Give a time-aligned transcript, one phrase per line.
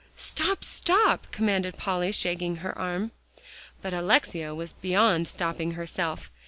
[0.15, 3.11] "Stop stop!" commanded Polly, shaking her arm.
[3.83, 6.31] But Alexia was beyond stopping herself.